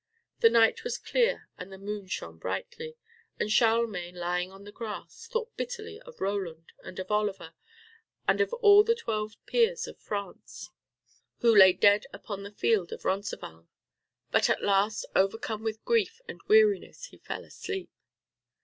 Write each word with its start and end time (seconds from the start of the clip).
The 0.39 0.49
night 0.49 0.83
was 0.83 0.97
clear 0.97 1.47
and 1.59 1.71
the 1.71 1.77
moon 1.77 2.07
shone 2.07 2.39
brightly. 2.39 2.97
And 3.39 3.51
Charlemagne, 3.51 4.15
lying 4.15 4.51
on 4.51 4.63
the 4.63 4.71
grass, 4.71 5.27
thought 5.27 5.55
bitterly 5.57 5.99
of 6.01 6.19
Roland 6.19 6.73
and 6.83 6.97
of 6.97 7.11
Oliver, 7.11 7.53
and 8.27 8.41
of 8.41 8.51
all 8.51 8.81
the 8.83 8.95
twelve 8.95 9.35
peers 9.45 9.85
of 9.85 9.99
France 9.99 10.69
who 11.41 11.55
lay 11.55 11.73
dead 11.73 12.07
upon 12.11 12.41
the 12.41 12.51
field 12.51 12.91
of 12.91 13.05
Roncesvalles. 13.05 13.67
But 14.31 14.49
at 14.49 14.63
last, 14.63 15.05
overcome 15.15 15.61
with 15.63 15.85
grief 15.85 16.19
and 16.27 16.41
weariness, 16.47 17.05
he 17.05 17.19
fell 17.19 17.43
asleep. 17.45 17.91